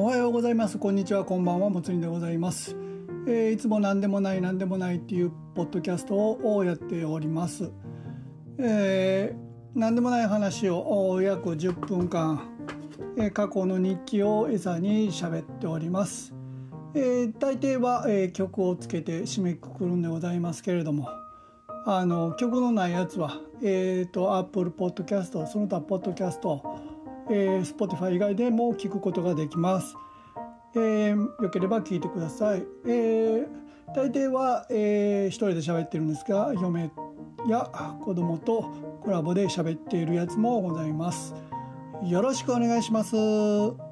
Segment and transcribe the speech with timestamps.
[0.00, 0.78] おはようございます。
[0.78, 1.24] こんにちは。
[1.24, 1.70] こんばんは。
[1.70, 2.76] もつりでございます、
[3.26, 7.72] えー、いつも何でもない何でもないっていうポッドキャストをやっております、
[8.60, 9.36] えー、
[9.74, 12.48] 何でもない話を約10分間、
[13.16, 16.32] えー、過去の日記を餌に喋っております、
[16.94, 21.08] えー、大抵は、えー、曲をつけて締めくくるんでございますけれども
[21.86, 26.62] あの曲のないやつはえっ、ー、と Apple Podcast その他ポッドキャスト
[27.30, 29.94] えー、Spotify 以外でも聞くことができます。
[30.74, 32.62] えー、よければ聞いてください。
[32.86, 36.90] えー、大抵は、えー、一人で喋ってるんですが嫁
[37.48, 37.70] や
[38.04, 38.62] 子供と
[39.02, 41.34] コラボで喋っているやつもございます。
[42.04, 43.87] よろしくお願いします。